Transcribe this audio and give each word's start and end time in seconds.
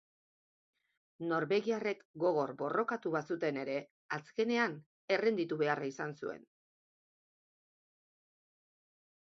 Norvegiarrek 1.31 2.01
gogor 2.23 2.53
borrokatu 2.61 3.11
bazuten 3.17 3.59
ere 3.65 3.75
azkenean 4.19 4.75
errenditu 5.17 5.61
beharra 5.63 5.91
izan 5.93 6.19
zuen. 6.21 6.45